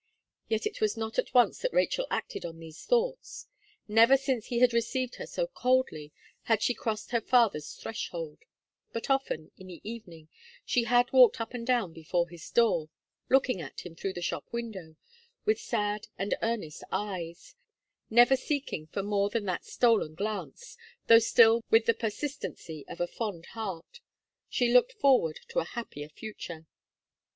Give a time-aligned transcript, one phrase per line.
[0.47, 3.45] Yet it was not at once that Rachel acted on these thoughts.
[3.87, 6.11] Never since he had received her so coldly,
[6.45, 8.39] had she crossed her father's threshold;
[8.91, 10.27] but often, in the evening,
[10.65, 12.89] she had walked up and down before his door,
[13.29, 14.95] looking at him through the shop window
[15.45, 17.53] with sad and earnest eyes,
[18.09, 23.05] never seeking for more than that stolen glance, though still with the persistency of a
[23.05, 23.99] fond heart,
[24.49, 26.65] she looked forward to a happier future.